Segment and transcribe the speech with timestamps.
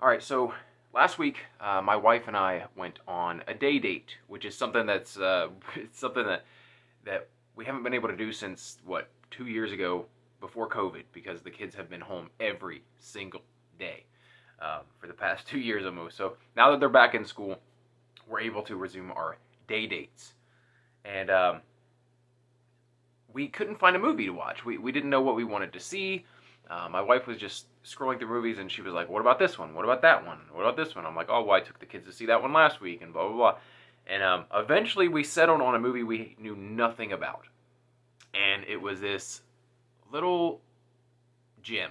[0.00, 0.54] All right, so
[0.94, 4.86] last week uh, my wife and I went on a day date, which is something
[4.86, 5.48] that's uh,
[5.92, 6.44] something that
[7.04, 10.06] that we haven't been able to do since what two years ago
[10.40, 13.42] before COVID because the kids have been home every single
[13.76, 14.04] day
[14.62, 16.16] um, for the past two years almost.
[16.16, 17.58] So now that they're back in school,
[18.28, 19.36] we're able to resume our
[19.66, 20.34] day dates,
[21.04, 21.60] and um,
[23.32, 24.64] we couldn't find a movie to watch.
[24.64, 26.24] We we didn't know what we wanted to see.
[26.70, 29.58] Uh, my wife was just scrolling through movies and she was like, "What about this
[29.58, 29.74] one?
[29.74, 30.38] What about that one?
[30.52, 32.42] What about this one?" I'm like, "Oh, well, I took the kids to see that
[32.42, 33.58] one last week," and blah blah blah.
[34.06, 37.46] And um, eventually, we settled on a movie we knew nothing about,
[38.34, 39.42] and it was this
[40.12, 40.60] little
[41.62, 41.90] gem.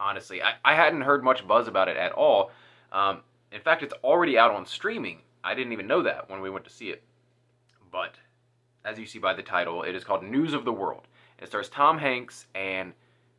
[0.00, 2.52] Honestly, I, I hadn't heard much buzz about it at all.
[2.92, 5.22] Um, in fact, it's already out on streaming.
[5.42, 7.02] I didn't even know that when we went to see it.
[7.90, 8.14] But
[8.84, 11.08] as you see by the title, it is called News of the World.
[11.38, 12.92] It stars Tom Hanks and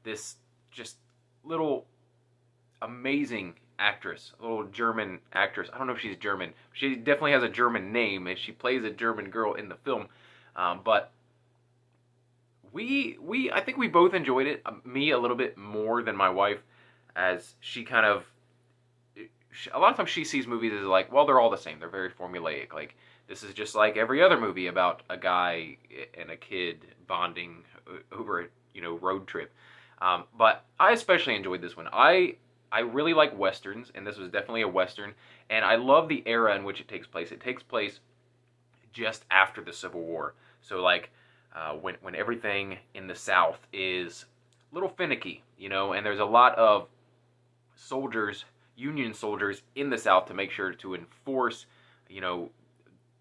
[0.03, 0.35] this
[0.71, 0.97] just
[1.43, 1.85] little
[2.81, 5.69] amazing actress, a little German actress.
[5.73, 6.53] I don't know if she's German.
[6.73, 10.07] She definitely has a German name, and she plays a German girl in the film.
[10.55, 11.11] Um, but
[12.71, 14.61] we we I think we both enjoyed it.
[14.65, 16.59] Uh, me a little bit more than my wife,
[17.15, 18.25] as she kind of.
[19.73, 21.79] A lot of times she sees movies as like, well, they're all the same.
[21.79, 22.71] They're very formulaic.
[22.71, 22.95] Like
[23.27, 25.77] this is just like every other movie about a guy
[26.17, 27.63] and a kid bonding
[28.11, 29.51] over a you know road trip.
[30.01, 31.87] Um, but I especially enjoyed this one.
[31.91, 32.35] I
[32.71, 35.13] I really like westerns, and this was definitely a western.
[35.49, 37.31] And I love the era in which it takes place.
[37.31, 37.99] It takes place
[38.93, 40.35] just after the Civil War.
[40.61, 41.09] So like
[41.55, 44.25] uh, when when everything in the South is
[44.71, 46.87] a little finicky, you know, and there's a lot of
[47.75, 51.65] soldiers, Union soldiers in the South to make sure to enforce,
[52.09, 52.49] you know,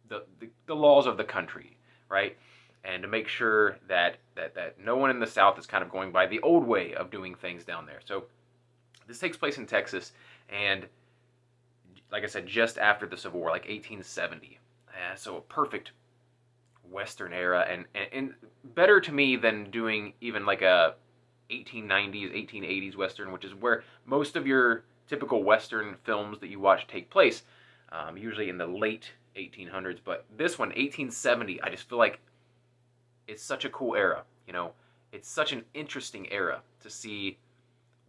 [0.08, 1.76] the, the, the laws of the country,
[2.08, 2.36] right?
[2.84, 5.90] And to make sure that, that, that no one in the South is kind of
[5.90, 8.00] going by the old way of doing things down there.
[8.04, 8.24] So
[9.06, 10.12] this takes place in Texas,
[10.48, 10.86] and
[12.10, 14.58] like I said, just after the Civil War, like 1870.
[14.88, 15.92] Uh, so a perfect
[16.90, 18.34] Western era, and, and, and
[18.74, 20.94] better to me than doing even like a
[21.50, 26.86] 1890s, 1880s Western, which is where most of your typical Western films that you watch
[26.86, 27.42] take place,
[27.92, 29.98] um, usually in the late 1800s.
[30.04, 32.20] But this one, 1870, I just feel like
[33.28, 34.24] it's such a cool era.
[34.46, 34.72] You know,
[35.12, 37.38] it's such an interesting era to see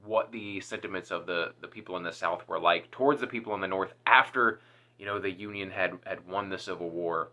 [0.04, 3.54] what the sentiments of the the people in the South were like towards the people
[3.54, 4.62] in the North after
[4.98, 7.30] you know the Union had had won the Civil War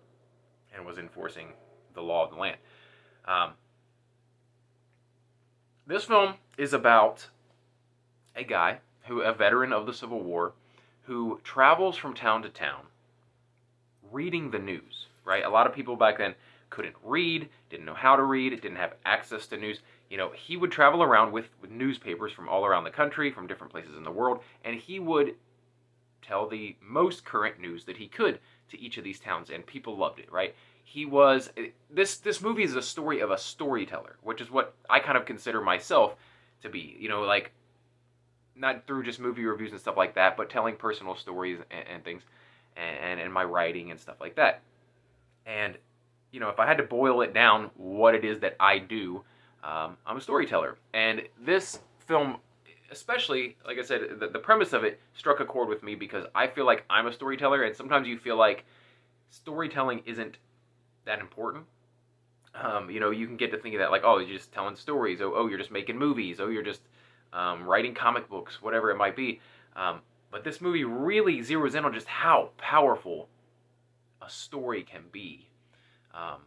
[0.75, 1.49] and was enforcing
[1.95, 2.59] the law of the land.
[3.25, 3.53] Um,
[5.87, 7.29] this film is about
[8.35, 10.53] a guy who a veteran of the Civil War
[11.03, 12.87] who travels from town to town
[14.17, 15.07] reading the news.
[15.25, 16.35] Right, a lot of people back then
[16.71, 19.81] couldn't read, didn't know how to read, didn't have access to news.
[20.09, 23.47] You know, he would travel around with, with newspapers from all around the country, from
[23.47, 25.35] different places in the world, and he would
[26.23, 28.39] tell the most current news that he could
[28.71, 30.55] to each of these towns, and people loved it, right?
[30.85, 34.75] He was eh, this this movie is a story of a storyteller, which is what
[34.89, 36.15] I kind of consider myself
[36.63, 36.97] to be.
[36.99, 37.53] You know, like
[38.55, 42.05] not through just movie reviews and stuff like that, but telling personal stories and, and
[42.05, 42.23] things,
[42.77, 44.63] and, and my writing and stuff like that.
[45.45, 45.77] And
[46.33, 49.25] you know, if I had to boil it down, what it is that I do,
[49.65, 50.77] um, I'm a storyteller.
[50.93, 52.37] And this film,
[52.91, 56.27] especially, like I said, the, the premise of it struck a chord with me because
[56.35, 58.65] I feel like I'm a storyteller, and sometimes you feel like
[59.31, 60.37] storytelling isn't
[61.05, 61.65] that important.
[62.55, 65.21] Um, you know, you can get to thinking that like, oh, you're just telling stories.
[65.21, 66.39] Oh, oh, you're just making movies.
[66.41, 66.83] Oh, you're just
[67.33, 69.41] um, writing comic books, whatever it might be.
[69.75, 70.01] Um,
[70.31, 73.29] but this movie really zeroes in on just how powerful
[74.23, 75.49] a story can be.
[76.15, 76.41] Um,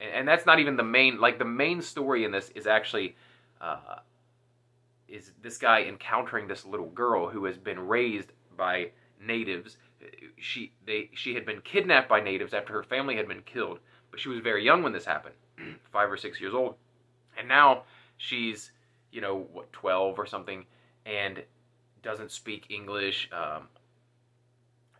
[0.00, 3.16] and, and, that's not even the main, like the main story in this is actually,
[3.60, 3.98] uh,
[5.08, 8.90] is this guy encountering this little girl who has been raised by
[9.20, 9.76] natives.
[10.38, 13.78] She, they, she had been kidnapped by natives after her family had been killed,
[14.10, 15.34] but she was very young when this happened,
[15.92, 16.76] five or six years old.
[17.38, 17.82] And now
[18.16, 18.70] she's,
[19.12, 20.64] you know, what, 12 or something,
[21.04, 21.42] and
[22.02, 23.68] doesn't speak English, um,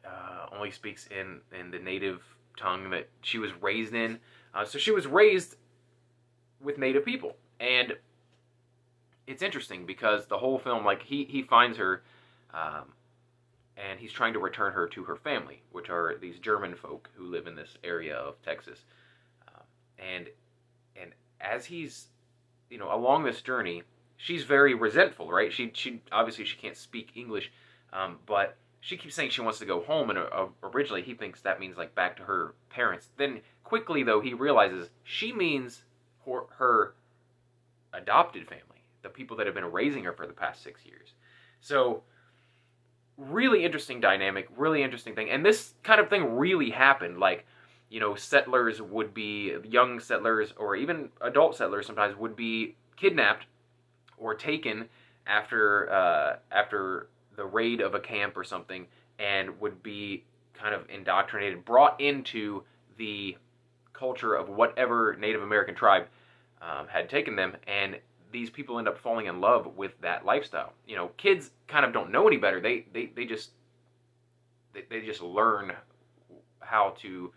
[0.04, 2.22] uh, only speaks in, in the native
[2.56, 4.18] tongue that she was raised in.
[4.54, 5.56] Uh, so she was raised
[6.60, 7.36] with native people.
[7.58, 7.94] And
[9.26, 12.02] it's interesting because the whole film, like, he, he finds her
[12.52, 12.92] um,
[13.76, 17.24] and he's trying to return her to her family, which are these German folk who
[17.24, 18.84] live in this area of Texas.
[19.48, 19.62] Um,
[19.98, 20.28] and
[21.00, 22.08] and as he's,
[22.68, 23.82] you know, along this journey,
[24.22, 25.52] she's very resentful, right?
[25.52, 27.50] She she obviously she can't speak English,
[27.92, 31.40] um, but she keeps saying she wants to go home, and uh, originally he thinks
[31.40, 33.08] that means like back to her parents.
[33.16, 35.84] Then quickly though he realizes she means
[36.26, 36.94] her, her
[37.92, 41.14] adopted family, the people that have been raising her for the past six years.
[41.60, 42.02] So
[43.16, 45.30] really interesting dynamic, really interesting thing.
[45.30, 47.18] And this kind of thing really happened.
[47.18, 47.46] Like,
[47.90, 53.46] you know, settlers would be, young settlers or even adult settlers sometimes would be kidnapped
[54.20, 54.88] or taken
[55.26, 58.86] after, uh, after the raid of a camp or something
[59.18, 60.24] and would be
[60.54, 62.62] kind of indoctrinated, brought into
[62.96, 63.36] the
[63.92, 66.06] culture of whatever Native American tribe
[66.62, 67.56] um, had taken them.
[67.66, 67.98] And
[68.32, 70.72] these people end up falling in love with that lifestyle.
[70.86, 72.60] You know, kids kind of don't know any better.
[72.60, 73.50] They they, they just
[74.72, 75.72] they, they just learn
[76.60, 77.32] how to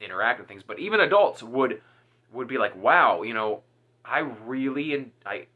[0.00, 0.62] interact with things.
[0.62, 1.80] But even adults would
[2.32, 3.62] would be like, wow, you know,
[4.04, 5.46] I really and I,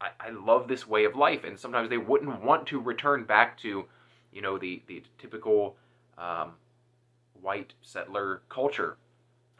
[0.00, 1.44] I I love this way of life.
[1.44, 3.86] And sometimes they wouldn't want to return back to,
[4.32, 5.76] you know, the the typical
[6.18, 6.52] um,
[7.40, 8.96] white settler culture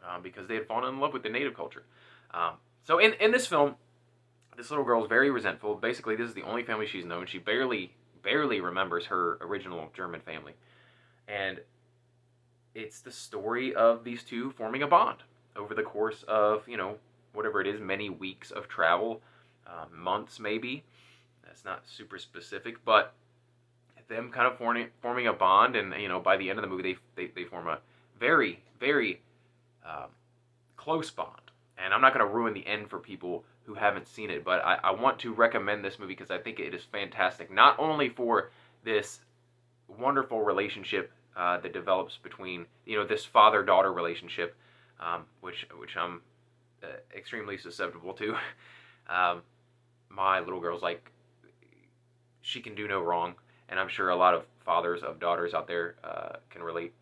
[0.06, 1.84] um, because they had fallen in love with the native culture.
[2.32, 2.54] Um,
[2.84, 3.76] so in in this film
[4.56, 5.74] this little girl is very resentful.
[5.74, 7.26] Basically, this is the only family she's known.
[7.26, 7.92] She barely,
[8.22, 10.54] barely remembers her original German family.
[11.28, 11.60] And
[12.74, 15.18] it's the story of these two forming a bond
[15.56, 16.96] over the course of, you know,
[17.32, 19.20] whatever it is, many weeks of travel,
[19.66, 20.84] uh, months maybe.
[21.44, 23.14] That's not super specific, but
[24.08, 26.68] them kind of forming, forming a bond, and, you know, by the end of the
[26.68, 26.82] movie,
[27.14, 27.78] they, they, they form a
[28.18, 29.20] very, very
[29.84, 30.10] um,
[30.76, 31.50] close bond.
[31.78, 34.64] And I'm not going to ruin the end for people who haven't seen it, but
[34.64, 37.50] I, I want to recommend this movie because I think it is fantastic.
[37.50, 38.50] Not only for
[38.84, 39.20] this
[39.88, 44.56] wonderful relationship uh, that develops between you know this father-daughter relationship,
[45.00, 46.22] um, which which I'm
[46.82, 48.36] uh, extremely susceptible to.
[49.10, 49.42] um,
[50.08, 51.12] my little girl's like
[52.40, 53.34] she can do no wrong,
[53.68, 56.92] and I'm sure a lot of fathers of daughters out there uh, can relate.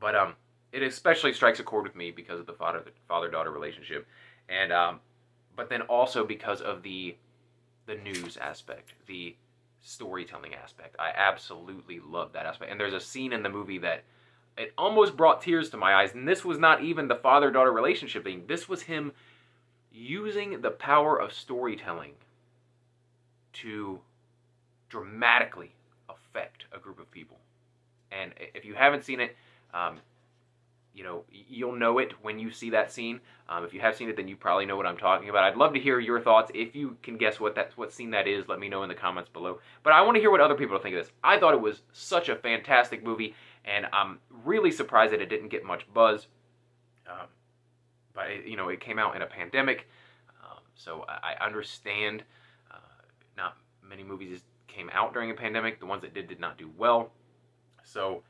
[0.00, 0.34] But um,
[0.72, 4.06] it especially strikes a chord with me because of the father father-daughter relationship,
[4.48, 5.00] and um,
[5.54, 7.16] but then also because of the
[7.86, 9.36] the news aspect, the
[9.82, 10.96] storytelling aspect.
[10.98, 12.70] I absolutely love that aspect.
[12.70, 14.04] And there's a scene in the movie that
[14.56, 16.14] it almost brought tears to my eyes.
[16.14, 18.44] And this was not even the father-daughter relationship thing.
[18.46, 19.12] This was him
[19.92, 22.12] using the power of storytelling
[23.52, 24.00] to
[24.88, 25.72] dramatically
[26.08, 27.38] affect a group of people.
[28.10, 29.36] And if you haven't seen it,
[29.72, 29.98] um,
[30.94, 33.20] you know, you'll know it when you see that scene.
[33.48, 35.44] Um, if you have seen it, then you probably know what I'm talking about.
[35.44, 36.50] I'd love to hear your thoughts.
[36.54, 38.94] If you can guess what that what scene that is, let me know in the
[38.94, 39.60] comments below.
[39.82, 41.12] But I want to hear what other people think of this.
[41.24, 43.34] I thought it was such a fantastic movie,
[43.64, 46.26] and I'm really surprised that it didn't get much buzz.
[47.08, 47.26] Um,
[48.14, 49.88] but it, you know, it came out in a pandemic,
[50.42, 52.22] um, so I, understand.
[52.70, 52.76] Uh,
[53.36, 55.80] not many movies came out during a pandemic.
[55.80, 57.10] The ones that did did not do well,
[57.84, 58.22] so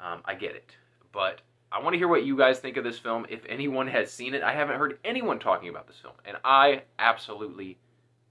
[0.00, 0.76] um, I get it.
[1.12, 1.40] But
[1.72, 3.26] I want to hear what you guys think of this film.
[3.28, 6.82] If anyone has seen it, I haven't heard anyone talking about this film, and I
[6.98, 7.78] absolutely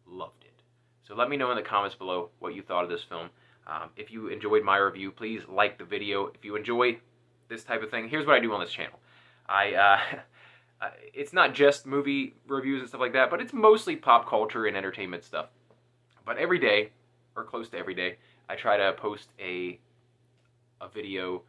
[0.05, 0.61] loved it.
[1.07, 3.29] So let me know in the comments below what you thought of this film.
[3.67, 6.27] Um, if you enjoyed my review, please like the video.
[6.27, 7.00] If you enjoy
[7.50, 9.00] this type of thing, here's what I do on this channel.
[9.47, 10.00] I,
[10.81, 14.66] uh, it's not just movie reviews and stuff like that, but it's mostly pop culture
[14.66, 15.48] and entertainment stuff.
[16.25, 16.92] But every day,
[17.36, 18.18] or close to every day,
[18.50, 19.80] I try to post a,
[20.81, 21.44] a video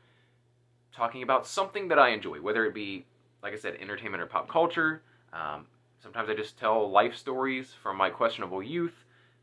[0.94, 3.04] talking about something that I enjoy, whether it be,
[3.42, 5.02] like I said, entertainment or pop culture.
[5.32, 5.66] Um,
[6.02, 8.94] sometimes I just tell life stories from my questionable youth.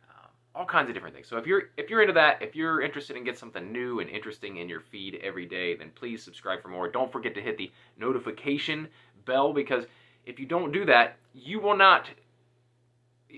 [0.09, 1.27] Uh, all kinds of different things.
[1.27, 4.09] So if you're if you're into that, if you're interested in get something new and
[4.09, 6.89] interesting in your feed every day, then please subscribe for more.
[6.89, 8.87] Don't forget to hit the notification
[9.25, 9.85] bell because
[10.25, 12.07] if you don't do that, you will not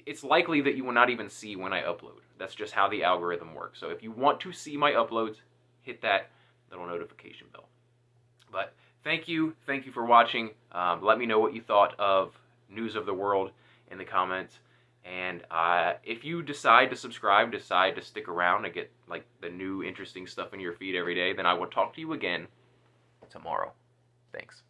[0.06, 2.22] it's likely that you will not even see when I upload.
[2.40, 3.80] That's just how the algorithm works.
[3.80, 5.36] So if you want to see my uploads,
[5.82, 6.30] hit that
[6.72, 7.70] little notification bell.
[8.52, 8.74] But
[9.04, 10.52] thank you, thank you for watching.
[10.72, 12.34] Um, let me know what you thought of
[12.70, 13.52] News of the World
[13.92, 14.60] in the comments.
[15.06, 19.50] And uh, if you decide to subscribe, decide to stick around and get like the
[19.50, 22.48] new interesting stuff in your feed every day, then I will talk to you again
[23.30, 23.74] tomorrow.
[24.32, 24.64] Thanks.